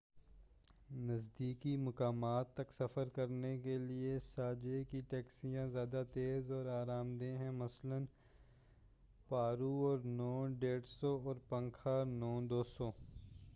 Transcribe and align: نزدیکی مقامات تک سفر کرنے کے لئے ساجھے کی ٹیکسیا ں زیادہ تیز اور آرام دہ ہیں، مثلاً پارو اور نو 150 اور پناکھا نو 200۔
نزدیکی 0.99 1.75
مقامات 1.77 2.53
تک 2.55 2.71
سفر 2.73 3.09
کرنے 3.09 3.57
کے 3.59 3.77
لئے 3.77 4.17
ساجھے 4.25 4.83
کی 4.91 5.01
ٹیکسیا 5.09 5.65
ں 5.65 5.69
زیادہ 5.69 6.03
تیز 6.13 6.51
اور 6.51 6.65
آرام 6.71 7.17
دہ 7.17 7.37
ہیں، 7.37 7.51
مثلاً 7.51 8.05
پارو 9.29 9.73
اور 9.85 9.99
نو 10.13 10.31
150 10.47 11.03
اور 11.25 11.35
پناکھا 11.49 12.03
نو 12.13 12.39
200۔ 12.47 12.91